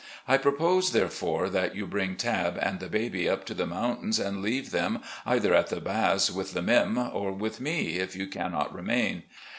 I 0.27 0.37
propose, 0.39 0.93
therefore, 0.93 1.47
that 1.51 1.75
you 1.75 1.85
bring 1.85 2.15
Tabb 2.15 2.57
and 2.59 2.79
the 2.79 2.87
baby 2.89 3.29
up 3.29 3.45
to 3.45 3.53
the 3.53 3.67
mountains 3.67 4.17
and 4.17 4.41
leave 4.41 4.71
them 4.71 4.97
either 5.27 5.53
at 5.53 5.67
the 5.67 5.79
Baths 5.79 6.31
with 6.31 6.53
'the 6.55 6.63
Mim' 6.63 6.97
or 6.97 7.31
with 7.31 7.61
me, 7.61 7.97
if 7.99 8.15
you 8.15 8.25
cannot 8.25 8.73
remain. 8.73 9.21